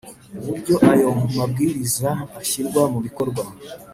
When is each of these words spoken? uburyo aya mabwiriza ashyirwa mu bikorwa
uburyo 0.39 0.75
aya 0.91 1.07
mabwiriza 1.37 2.09
ashyirwa 2.41 2.81
mu 2.93 2.99
bikorwa 3.05 3.43